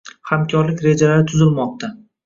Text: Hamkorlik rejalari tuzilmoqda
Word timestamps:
Hamkorlik 0.29 0.81
rejalari 0.87 1.31
tuzilmoqda 1.33 1.97